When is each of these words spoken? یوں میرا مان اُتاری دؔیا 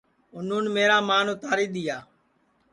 یوں 0.47 0.59
میرا 0.75 0.97
مان 1.07 1.25
اُتاری 1.33 1.67
دؔیا 1.73 1.97